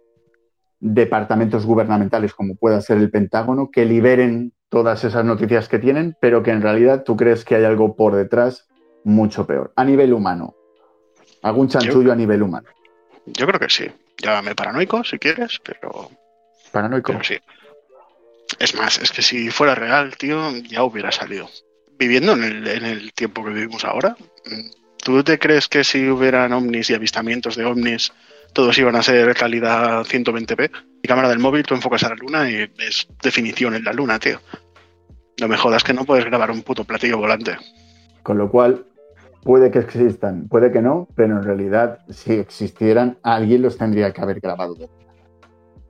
[0.85, 6.43] departamentos gubernamentales, como pueda ser el Pentágono, que liberen todas esas noticias que tienen, pero
[6.43, 8.69] que en realidad tú crees que hay algo por detrás
[9.03, 10.55] mucho peor, a nivel humano?
[11.43, 12.69] ¿Algún chanchullo a nivel humano?
[13.25, 13.91] Yo creo que sí.
[14.19, 16.11] Llámame paranoico si quieres, pero
[16.71, 17.13] Paranoico.
[17.13, 17.39] Pero sí.
[18.59, 21.49] Es más, es que si fuera real, tío, ya hubiera salido.
[21.99, 24.17] Viviendo en el, en el tiempo que vivimos ahora,
[24.99, 28.13] ¿tú te crees que si hubieran ovnis y avistamientos de ovnis,
[28.55, 30.71] todos iban a ser calidad 120p?
[30.71, 34.19] Mi cámara del móvil, tú enfocas a la luna y ves definición en la luna,
[34.19, 34.39] tío.
[35.41, 37.57] No me jodas que no puedes grabar un puto platillo volante.
[38.23, 38.87] Con lo cual,
[39.43, 44.23] puede que existan, puede que no, pero en realidad, si existieran, alguien los tendría que
[44.23, 44.77] haber grabado.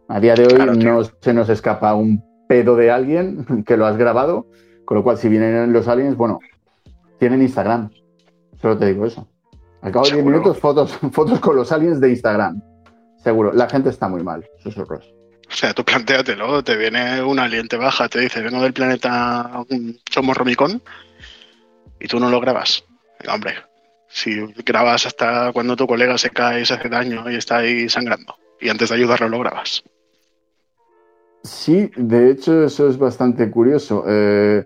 [0.09, 3.87] A día de hoy Claro, no se nos escapa un pedo de alguien que lo
[3.87, 4.46] has grabado,
[4.85, 6.40] con lo cual, si vienen los aliens, bueno,
[7.18, 7.90] tienen Instagram.
[8.61, 9.29] Solo te digo eso.
[9.85, 10.38] Al cabo de 10 Seguro.
[10.38, 12.61] minutos, fotos, fotos con los aliens de Instagram.
[13.23, 13.53] Seguro.
[13.53, 15.14] La gente está muy mal, susurros.
[15.49, 19.64] O sea, tú plantéatelo, te viene un alien, te baja, te dice, vengo del planeta
[20.11, 20.83] Somos Romicón,
[22.01, 22.85] y tú no lo grabas.
[23.29, 23.55] Hombre,
[24.09, 27.88] si grabas hasta cuando tu colega se cae y se hace daño y está ahí
[27.90, 29.85] sangrando, y antes de ayudarlo lo grabas.
[31.42, 34.05] Sí, de hecho eso es bastante curioso.
[34.09, 34.64] Eh,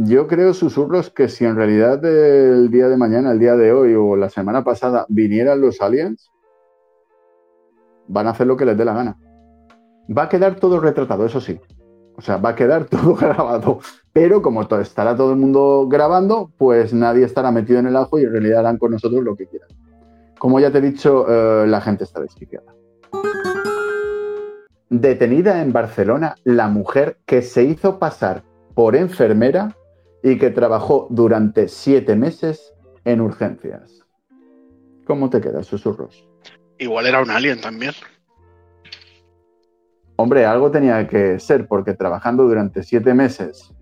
[0.00, 3.94] yo creo, susurros, que si en realidad el día de mañana, el día de hoy
[3.94, 6.30] o la semana pasada vinieran los aliens,
[8.06, 9.18] van a hacer lo que les dé la gana.
[10.16, 11.58] Va a quedar todo retratado, eso sí.
[12.16, 13.80] O sea, va a quedar todo grabado.
[14.12, 18.22] Pero como estará todo el mundo grabando, pues nadie estará metido en el ajo y
[18.22, 19.68] en realidad harán con nosotros lo que quieran.
[20.38, 22.72] Como ya te he dicho, eh, la gente está desquiciada.
[24.90, 29.74] Detenida en Barcelona la mujer que se hizo pasar por enfermera
[30.22, 34.04] y que trabajó durante siete meses en urgencias.
[35.04, 36.28] ¿Cómo te quedas, susurros?
[36.78, 37.92] Igual era un alien también.
[40.16, 43.72] Hombre, algo tenía que ser, porque trabajando durante siete meses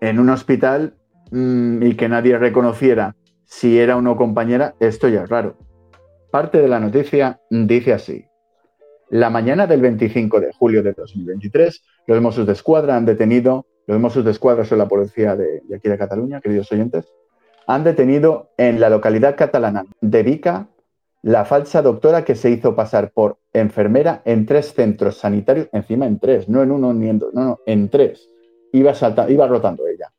[0.00, 0.96] en un hospital
[1.30, 3.16] mm, y que nadie reconociera
[3.48, 5.56] si era o no compañera, esto ya es raro.
[6.30, 8.26] Parte de la noticia dice así.
[9.08, 13.98] La mañana del 25 de julio de 2023, los Mossos de Escuadra han detenido, los
[13.98, 17.06] Mossos de son la policía de, aquí de Cataluña, queridos oyentes,
[17.66, 20.68] han detenido en la localidad catalana de Vica
[21.22, 26.18] la falsa doctora que se hizo pasar por enfermera en tres centros sanitarios, encima en
[26.18, 28.28] tres, no en uno ni en dos, no, no, en tres.
[28.72, 28.92] Iba,
[29.28, 30.12] iba rotando ella.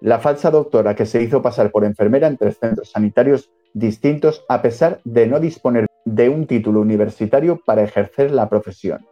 [0.00, 4.62] La falsa doctora que se hizo pasar por enfermera en tres centros sanitarios distintos a
[4.62, 9.04] pesar de no disponer de un título universitario para ejercer la profesión.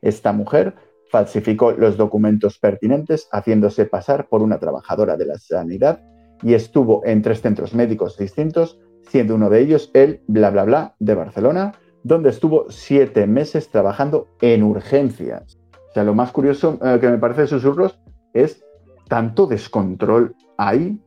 [0.00, 0.74] Esta mujer
[1.10, 6.02] falsificó los documentos pertinentes haciéndose pasar por una trabajadora de la sanidad
[6.42, 10.94] y estuvo en tres centros médicos distintos, siendo uno de ellos el bla bla bla
[10.98, 11.72] de Barcelona,
[12.04, 15.58] donde estuvo siete meses trabajando en urgencias.
[15.90, 17.98] O sea, lo más curioso eh, que me parece de susurros
[18.34, 18.64] es
[19.08, 21.00] tanto descontrol hay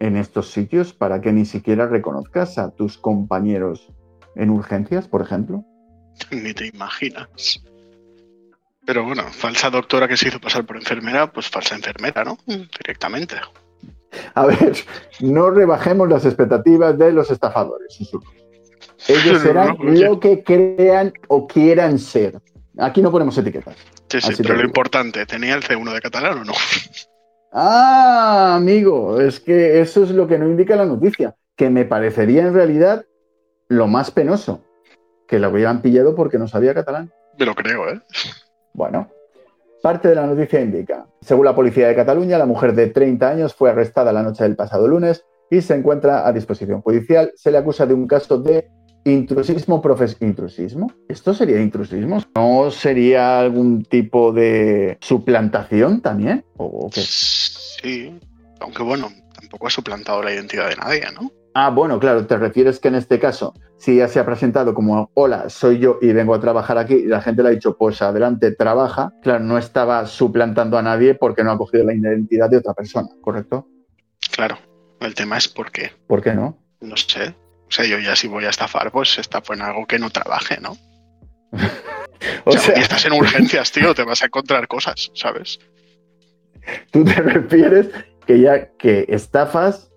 [0.00, 3.92] en estos sitios para que ni siquiera reconozcas a tus compañeros
[4.34, 5.64] en urgencias, por ejemplo.
[6.30, 7.62] Ni te imaginas.
[8.90, 12.36] Pero bueno, falsa doctora que se hizo pasar por enfermera, pues falsa enfermera, ¿no?
[12.44, 13.36] Directamente.
[14.34, 14.76] A ver,
[15.20, 18.00] no rebajemos las expectativas de los estafadores.
[19.06, 22.40] Ellos serán No, lo que crean o quieran ser.
[22.78, 23.76] Aquí no ponemos etiquetas.
[24.08, 24.66] Sí, sí, pero lo digo.
[24.66, 26.54] importante, ¿tenía el C1 de catalán o no?
[27.52, 32.42] Ah, amigo, es que eso es lo que no indica la noticia, que me parecería
[32.42, 33.06] en realidad
[33.68, 34.64] lo más penoso,
[35.28, 37.12] que lo hubieran pillado porque no sabía catalán.
[37.38, 38.00] Me lo creo, ¿eh?
[38.72, 39.08] Bueno,
[39.82, 43.54] parte de la noticia indica, según la policía de Cataluña, la mujer de 30 años
[43.54, 47.32] fue arrestada la noche del pasado lunes y se encuentra a disposición judicial.
[47.34, 48.70] Se le acusa de un caso de
[49.04, 50.30] intrusismo profesional.
[50.30, 50.92] ¿Intrusismo?
[51.08, 52.22] ¿Esto sería intrusismo?
[52.34, 56.44] ¿No sería algún tipo de suplantación también?
[56.56, 57.00] ¿O qué?
[57.00, 58.18] Sí,
[58.60, 61.32] aunque bueno, tampoco ha suplantado la identidad de nadie, ¿no?
[61.54, 65.10] Ah, bueno, claro, te refieres que en este caso, si ya se ha presentado como,
[65.14, 68.02] hola, soy yo y vengo a trabajar aquí, y la gente le ha dicho, pues
[68.02, 72.58] adelante, trabaja, claro, no estaba suplantando a nadie porque no ha cogido la identidad de
[72.58, 73.66] otra persona, ¿correcto?
[74.32, 74.58] Claro,
[75.00, 75.92] el tema es por qué.
[76.06, 76.58] ¿Por qué no?
[76.80, 77.34] No sé.
[77.68, 80.60] O sea, yo ya si voy a estafar, pues estafo en algo que no trabaje,
[80.60, 80.76] ¿no?
[82.44, 85.58] O O sea, sea, si estás en urgencias, tío, te vas a encontrar cosas, ¿sabes?
[86.92, 87.88] tú te refieres
[88.26, 89.89] que ya que estafas,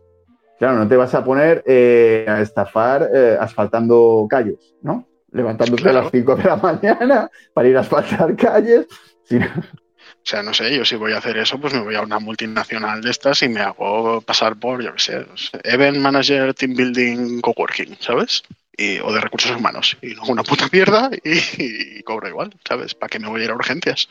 [0.60, 5.08] claro, no te vas a poner eh, a estafar eh, asfaltando calles, ¿no?
[5.32, 8.88] Levantándote a las 5 de la mañana para ir a asfaltar calles.
[9.24, 12.02] sino- O sea, no sé, yo si voy a hacer eso, pues me voy a
[12.02, 15.98] una multinacional de estas y me hago pasar por, yo qué sé, no sé, Event
[15.98, 18.44] Manager, Team Building, Coworking, ¿sabes?
[18.78, 19.98] Y, o de recursos humanos.
[20.02, 22.96] Y hago una puta mierda y, y cobro igual, ¿sabes?
[22.96, 24.08] ¿Para qué me voy a ir a urgencias?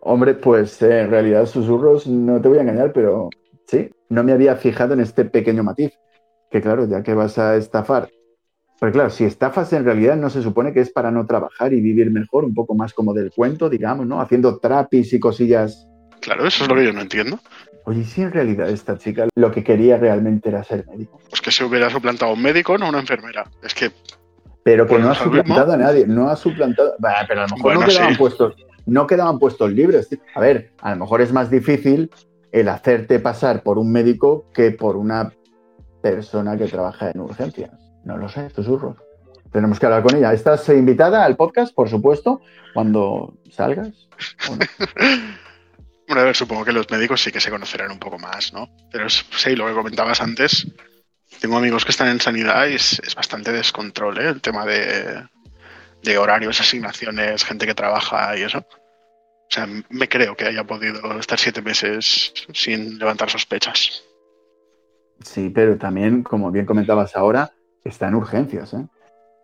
[0.00, 3.28] Hombre, pues eh, en realidad susurros, no te voy a engañar, pero
[3.70, 5.92] sí, no me había fijado en este pequeño matiz.
[6.50, 8.10] Que claro, ya que vas a estafar.
[8.80, 11.80] Pero claro, si estafas en realidad no se supone que es para no trabajar y
[11.80, 14.20] vivir mejor, un poco más como del cuento, digamos, ¿no?
[14.20, 15.86] Haciendo trapis y cosillas.
[16.20, 17.38] Claro, eso es lo que yo no entiendo.
[17.84, 21.20] Oye, ¿y si en realidad esta chica lo que quería realmente era ser médico.
[21.28, 23.44] Pues que se hubiera suplantado un médico, no una enfermera.
[23.62, 23.92] Es que,
[24.64, 26.94] Pero que Bueno, no ha suplantado a nadie, no ha suplantado.
[26.98, 28.18] Bah, pero a lo mejor Bueno, no quedaban sí.
[28.18, 28.54] puestos,
[28.86, 30.08] no quedaban puestos libres.
[30.34, 32.10] A ver, a lo mejor es más difícil
[32.52, 35.32] el hacerte pasar por un médico que por una
[36.02, 37.70] persona que trabaja en urgencias.
[38.04, 38.96] No lo sé, susurros.
[39.52, 40.32] Tenemos que hablar con ella.
[40.32, 42.40] ¿Estás eh, invitada al podcast, por supuesto,
[42.72, 44.08] cuando salgas?
[44.48, 44.58] ¿O no?
[46.06, 48.68] bueno, a ver, supongo que los médicos sí que se conocerán un poco más, ¿no?
[48.92, 50.66] Pero sí, lo que comentabas antes,
[51.40, 54.28] tengo amigos que están en sanidad y es, bastante descontrol, ¿eh?
[54.28, 58.64] El tema de horarios, asignaciones, gente que trabaja y eso.
[59.50, 64.04] O sea, me creo que haya podido estar siete meses sin levantar sospechas.
[65.24, 67.50] Sí, pero también, como bien comentabas ahora,
[67.84, 68.72] está en urgencias.
[68.74, 68.86] ¿eh?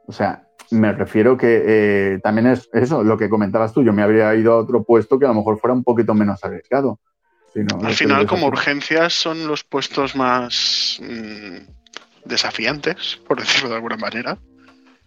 [0.06, 3.82] O sea, me refiero que eh, también es eso, lo que comentabas tú.
[3.82, 6.42] Yo me habría ido a otro puesto que a lo mejor fuera un poquito menos
[6.44, 7.00] arriesgado.
[7.82, 11.56] Al final, como urgencias, son los puestos más mm,
[12.26, 14.38] desafiantes, por decirlo de alguna manera.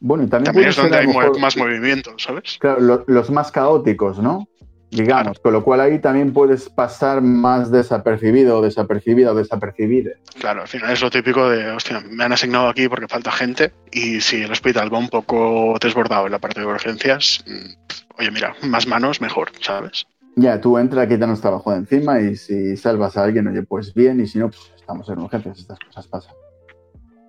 [0.01, 2.57] Bueno, y también, También es donde hay mejor- más movimiento, ¿sabes?
[2.59, 4.47] claro, lo- los más caóticos, ¿no?
[4.91, 10.12] Digamos, con lo cual ahí también puedes pasar más desapercibido o desapercibida o desapercibida.
[10.39, 13.71] Claro, al final es lo típico de, hostia, me han asignado aquí porque falta gente
[13.91, 18.32] y si el hospital va un poco desbordado en la parte de urgencias, mm, oye,
[18.32, 20.08] mira, más manos, mejor, ¿sabes?
[20.36, 24.19] Ya, tú entra, quítanos trabajo de encima y si salvas a alguien, oye, pues bien,
[24.19, 26.34] y si no, pues estamos en urgencias, estas cosas pasan.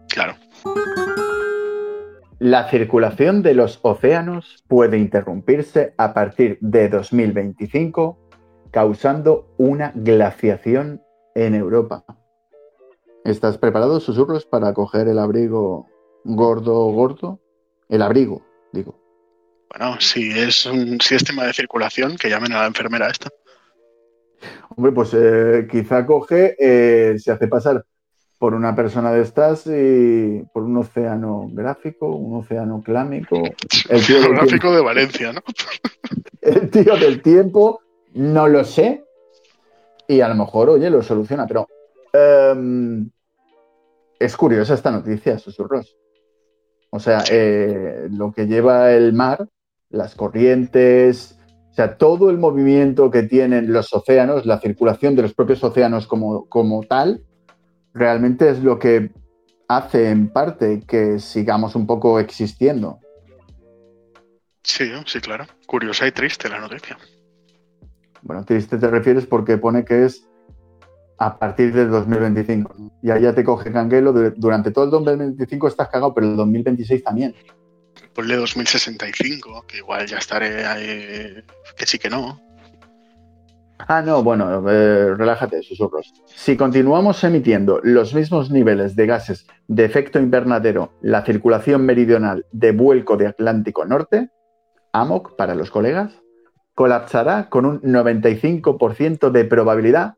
[0.09, 0.35] Claro.
[2.40, 8.18] La circulación de los océanos puede interrumpirse a partir de 2025,
[8.70, 11.03] causando una glaciación
[11.35, 12.03] en Europa.
[13.26, 15.87] ¿Estás preparado, susurros, para coger el abrigo
[16.24, 17.40] gordo, gordo?
[17.90, 18.98] El abrigo, digo.
[19.68, 23.29] Bueno, si es, un- si es tema de circulación, que llamen a la enfermera esta.
[24.74, 27.85] Hombre, pues eh, quizá coge, eh, se hace pasar
[28.40, 33.37] por una persona de estas y por un océano gráfico, un océano clámico.
[33.90, 35.42] El tío del Gráfico de Valencia, ¿no?
[36.40, 37.83] el tío del tiempo,
[38.14, 39.05] no lo sé.
[40.09, 41.68] Y a lo mejor, oye, lo soluciona, pero
[42.14, 43.11] em,
[44.18, 45.98] es curiosa esta noticia, susurros.
[46.88, 49.46] O sea, eh, lo que lleva el mar,
[49.90, 51.38] las corrientes,
[51.70, 56.07] o sea, todo el movimiento que tienen los océanos, la circulación de los propios océanos
[56.07, 57.22] como, como tal,
[57.94, 59.11] realmente es lo que
[59.68, 62.98] hace en parte que sigamos un poco existiendo.
[64.62, 65.46] Sí, sí, claro.
[65.66, 66.98] Curiosa y triste la noticia.
[68.22, 70.27] Bueno, triste te refieres porque pone que es
[71.19, 72.75] a partir del 2025.
[72.79, 72.90] ¿no?
[73.02, 74.12] Y ahí ya te coge canguelo.
[74.12, 77.35] du- Durante todo el 2025 estás cagado, pero el 2026 también.
[78.15, 81.42] Ponle 2065, que igual ya estaré ahí,
[81.77, 82.40] que sí que no.
[83.88, 86.12] Ah, no, bueno, eh, relájate, susurros.
[86.26, 92.72] Si continuamos emitiendo los mismos niveles de gases de efecto invernadero, la circulación meridional de
[92.72, 94.31] vuelco de Atlántico Norte,
[94.92, 96.20] AMOC para los colegas,
[96.74, 100.14] colapsará con un 95% de probabilidad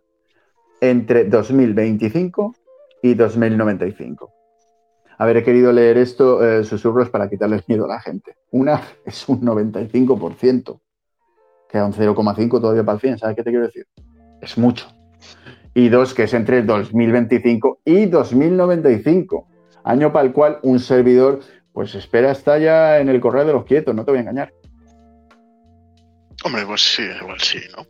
[0.80, 2.54] entre 2025
[3.02, 4.32] y 2095.
[5.18, 8.36] A ver, he querido leer esto, eh, susurros, para quitarles miedo a la gente.
[8.50, 10.80] Una es un 95%.
[11.73, 13.87] Queda un 0,5 todavía para el 100, ¿sabes qué te quiero decir?
[14.43, 14.87] Es mucho.
[15.75, 19.49] y dos, que es entre 2025 y 2095,
[19.85, 21.41] año para el cual un servidor,
[21.73, 24.53] pues espera, está ya en el correo de los quietos, no te voy a engañar.
[26.45, 27.87] Hombre, pues sí, igual sí, ¿no?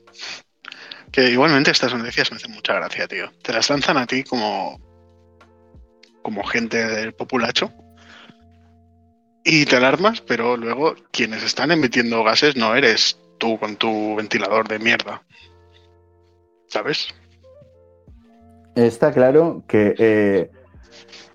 [1.11, 3.31] Que igualmente estas noticias me hacen mucha gracia, tío.
[3.43, 4.79] Te las lanzan a ti como,
[6.23, 7.73] como gente del populacho
[9.45, 14.69] y te alarmas, pero luego quienes están emitiendo gases no eres tú con tu ventilador
[14.69, 15.21] de mierda.
[16.69, 17.09] ¿Sabes?
[18.77, 20.51] Está claro que eh,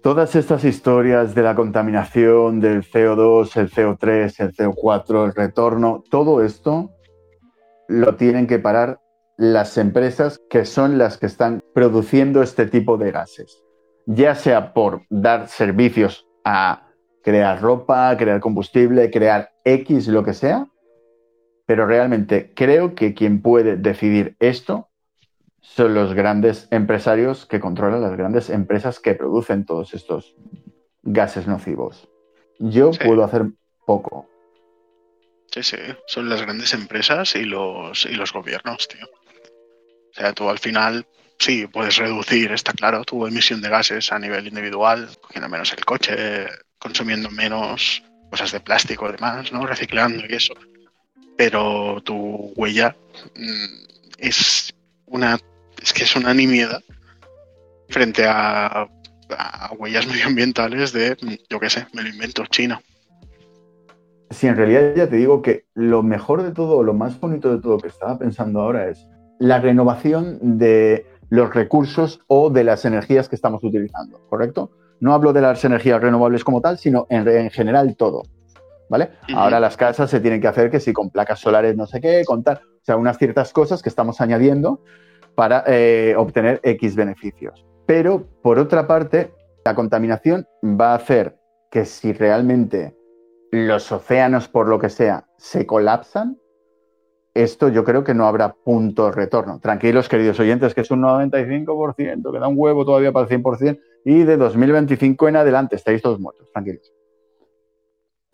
[0.01, 6.41] todas estas historias de la contaminación, del CO2, el CO3, el CO4, el retorno, todo
[6.41, 6.91] esto
[7.89, 9.01] lo tienen que parar
[9.35, 13.63] las empresas que son las que están produciendo este tipo de gases,
[14.05, 16.87] ya sea por dar servicios a
[17.21, 20.67] crear ropa, crear combustible, crear X, lo que sea,
[21.67, 24.89] pero realmente creo que quien puede decidir esto
[25.61, 30.33] son los grandes empresarios que controlan las grandes empresas que producen todos estos
[31.03, 32.07] gases nocivos.
[32.57, 32.99] Yo Sí.
[33.05, 33.47] puedo hacer
[33.85, 34.27] poco.
[35.51, 39.05] Sí, sí, son las grandes empresas y los, y los gobiernos, tío.
[39.05, 41.05] O sea, tú al final,
[41.37, 45.83] sí, puedes reducir, está claro, tu emisión de gases a nivel individual, cogiendo menos el
[45.83, 46.47] coche,
[46.79, 49.65] consumiendo menos cosas de plástico y demás, ¿no?
[49.67, 50.53] Reciclando y eso.
[51.37, 52.95] Pero tu huella
[53.35, 54.73] mm, es
[55.05, 55.37] una,
[55.81, 56.81] es que es una nimiedad
[57.89, 58.87] frente a,
[59.77, 62.81] huellas medioambientales de, mm, yo qué sé, me lo invento, China.
[64.29, 67.61] Sí, en realidad ya te digo que lo mejor de todo, lo más bonito de
[67.61, 69.07] todo que estaba pensando ahora es
[69.39, 74.71] la renovación de los recursos o de las energías que estamos utilizando, ¿correcto?
[74.99, 78.23] No hablo de las energías renovables como tal, sino en general todo,
[78.89, 79.09] ¿vale?
[79.33, 82.23] Ahora las casas se tienen que hacer que si con placas solares no sé qué,
[82.25, 84.81] con tal, o sea, unas ciertas cosas que estamos añadiendo
[85.35, 87.65] para eh, obtener X beneficios.
[87.85, 89.31] Pero, por otra parte,
[89.63, 91.37] la contaminación va a hacer
[91.69, 92.95] que si realmente
[93.51, 96.37] los océanos, por lo que sea, se colapsan,
[97.33, 99.59] esto yo creo que no habrá punto de retorno.
[99.59, 103.79] Tranquilos, queridos oyentes, que es un 95%, que da un huevo todavía para el 100%,
[104.05, 106.91] y de 2025 en adelante estáis todos muertos, tranquilos.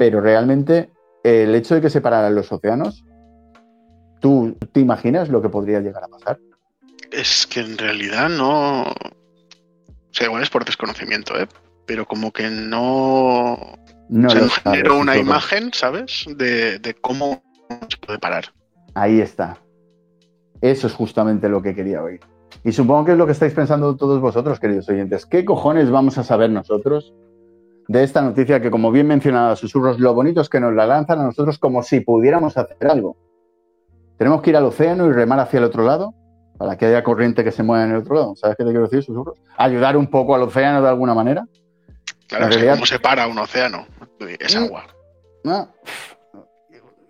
[0.03, 0.89] Pero realmente,
[1.23, 3.05] el hecho de que se pararan los océanos,
[4.19, 6.39] ¿tú te imaginas lo que podría llegar a pasar?
[7.09, 8.81] Es que en realidad no.
[8.81, 8.93] O
[10.11, 11.47] sea, igual es por desconocimiento, ¿eh?
[11.85, 13.77] Pero como que no.
[14.09, 16.25] No o sea, no generó una imagen, ¿sabes?
[16.35, 17.41] De, de cómo
[17.87, 18.53] se puede parar.
[18.95, 19.57] Ahí está.
[20.59, 22.19] Eso es justamente lo que quería oír.
[22.65, 25.25] Y supongo que es lo que estáis pensando todos vosotros, queridos oyentes.
[25.25, 27.13] ¿Qué cojones vamos a saber nosotros
[27.93, 31.19] de esta noticia que, como bien mencionaba Susurros, lo bonito es que nos la lanzan
[31.19, 33.15] a nosotros como si pudiéramos hacer algo?
[34.17, 36.11] Tenemos que ir al océano y remar hacia el otro lado
[36.57, 38.35] para que haya corriente que se mueva en el otro lado.
[38.35, 39.39] ¿Sabes qué te quiero decir, Susurros?
[39.57, 41.47] Ayudar un poco al océano de alguna manera.
[42.27, 43.85] Claro, ¿cómo se para un océano?
[44.39, 44.63] Es Mm.
[44.63, 44.85] agua.
[45.43, 45.67] ¿no?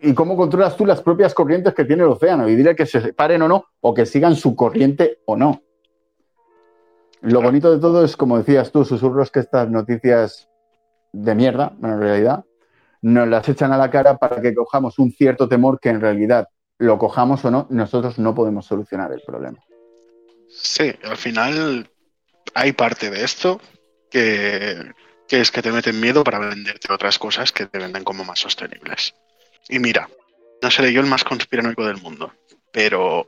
[0.02, 2.50] ¿Y cómo controlas tú las propias corrientes que tiene el océano?
[2.50, 5.62] Y dile que se paren o no, o que sigan su corriente o no.
[7.22, 10.50] Lo bonito de todo es, como decías tú, susurros, que estas noticias
[11.14, 12.44] de mierda, en realidad,
[13.02, 16.50] nos las echan a la cara para que cojamos un cierto temor que en realidad,
[16.80, 19.60] lo cojamos o no, nosotros no podemos solucionar el problema.
[20.50, 21.90] Sí, al final
[22.54, 23.62] hay parte de esto
[24.10, 24.94] que,
[25.28, 28.40] que es que te meten miedo para venderte otras cosas que te venden como más
[28.40, 29.16] sostenibles.
[29.70, 30.10] Y mira,
[30.62, 32.34] no seré yo el más conspiranoico del mundo,
[32.72, 33.28] pero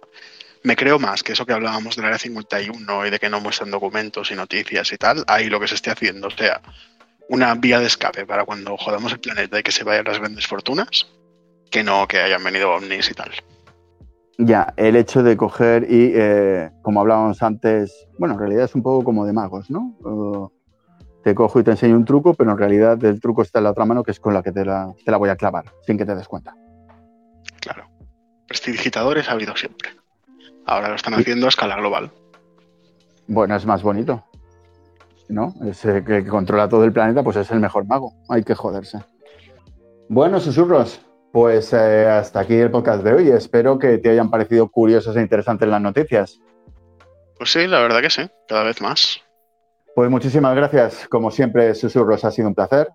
[0.64, 3.72] me creo más que eso que hablábamos del área 51 y de que no muestran
[3.72, 6.62] documentos y noticias y tal, ahí lo que se esté haciendo, o sea,
[7.30, 10.48] una vía de escape para cuando jodamos el planeta y que se vayan las grandes
[10.48, 11.08] fortunas,
[11.72, 13.32] que no que hayan venido ovnis y tal.
[14.38, 18.84] Ya, el hecho de coger y, eh, como hablábamos antes, bueno, en realidad es un
[18.84, 19.96] poco como de magos, ¿no?
[20.02, 20.50] Uh,
[21.24, 23.72] te cojo y te enseño un truco, pero en realidad el truco está en la
[23.72, 25.98] otra mano, que es con la que te la, te la voy a clavar, sin
[25.98, 26.54] que te des cuenta.
[27.62, 27.90] Claro.
[28.48, 29.90] Prestidigitadores ha habido siempre.
[30.66, 32.12] Ahora lo están haciendo a escala global.
[33.28, 34.24] Bueno, es más bonito,
[35.30, 35.54] ¿no?
[35.66, 38.14] Ese que, que controla todo el planeta, pues es el mejor mago.
[38.30, 39.00] Hay que joderse.
[40.08, 41.02] Bueno, susurros,
[41.32, 43.30] pues eh, hasta aquí el podcast de hoy.
[43.30, 46.40] Espero que te hayan parecido curiosas e interesantes las noticias.
[47.38, 49.22] Pues sí, la verdad que sí, cada vez más.
[49.96, 51.08] Pues muchísimas gracias.
[51.10, 52.90] Como siempre, susurros, ha sido un placer.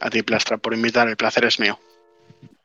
[0.00, 1.78] A ti, Plastra, por invitar, el placer es mío.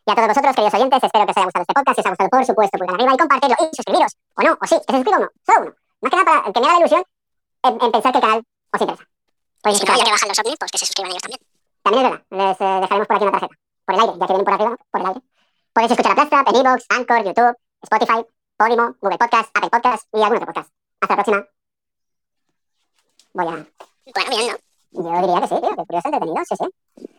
[0.06, 1.96] Y a todos vosotros, queridos oyentes, espero que os haya gustado este podcast.
[1.96, 4.14] Si os ha gustado, por supuesto, pulgar arriba y compartirlo y suscribiros.
[4.36, 5.76] O no, o sí, que se suscriba uno, solo uno.
[6.02, 7.04] Más que nada para que me haga la ilusión
[7.64, 8.44] en, en pensar que el canal
[8.74, 9.10] os interesa.
[9.62, 11.42] Pues Si no, ya que bajan los ovnis, pues que se suscriban ellos también.
[11.84, 13.56] También es verdad, les eh, dejaremos por aquí una tarjeta.
[13.86, 15.22] Por el aire, ya que vienen por arriba, por el aire.
[15.74, 18.26] Podéis escuchar a Plastra en Evox, Anchor, YouTube, Spotify,
[18.58, 20.72] Podimo, Google Podcast, Apple Podcast y algún otro podcast.
[21.02, 21.38] Hasta la próxima.
[21.38, 21.58] la próxima.
[23.34, 23.68] Voy a.
[24.14, 24.68] Bueno, bien, ¿no?
[24.92, 27.18] Yo diría que sí, tío, que curioso entretenido, sí, sí.